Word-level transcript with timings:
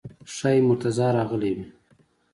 ښایي 0.35 0.61
مرتضی 0.67 1.07
راغلی 1.17 1.51
وي. 1.57 1.65